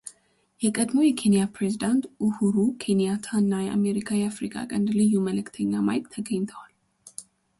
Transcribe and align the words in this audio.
የቀድሞው 0.63 1.03
የኬንያ 1.05 1.41
ፕሬዝዳንት 1.55 2.03
ኡሁሩ 2.27 2.55
ኬንያታ 2.83 3.27
እና 3.43 3.51
የአሜሪካ 3.65 4.09
የአፍሪካ 4.19 4.55
ቀንድ 4.71 4.89
ልዩ 4.99 5.19
መልዕክተኛ 5.27 5.71
ማይክ 5.89 6.07
ተገኝተዋል። 6.15 6.73